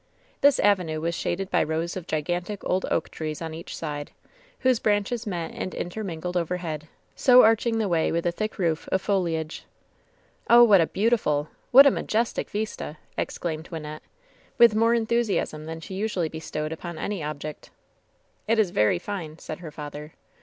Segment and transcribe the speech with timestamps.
[0.41, 4.09] This avenue was shaded by rows of gigantic old oak trees on each side,
[4.61, 8.99] whose branches met and intermingled overhead, so arching the way with a thick roof of
[8.99, 9.63] foliage.
[10.49, 14.01] "Oh, what a beautiful— ^what a majestic vista!" ex claimed Wynnette,
[14.57, 17.69] with more enthusiasm than she usually bestowed upon any object.
[18.47, 20.13] "It is very fine," said her father.